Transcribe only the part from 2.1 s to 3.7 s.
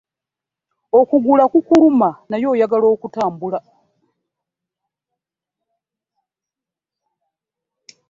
naye oyagala okutambula.